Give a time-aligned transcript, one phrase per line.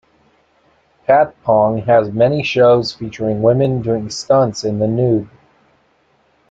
[1.07, 5.29] Patpong has many shows featuring women doing stunts in the nude.